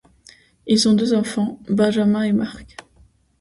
Ils 0.65 0.87
ont 0.89 0.93
deux 0.95 1.13
enfants, 1.13 1.59
Benjamin 1.69 2.23
et 2.23 2.31
Mark. 2.33 2.75